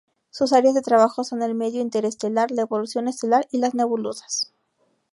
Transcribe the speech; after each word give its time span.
Sus 0.31 0.51
áreas 0.53 0.73
de 0.73 0.81
trabajo 0.81 1.23
son 1.23 1.43
el 1.43 1.53
medio 1.53 1.79
interestelar, 1.79 2.49
la 2.49 2.63
evolución 2.63 3.07
estelar 3.07 3.47
y 3.51 3.59
las 3.59 3.75
nebulosas. 3.75 4.51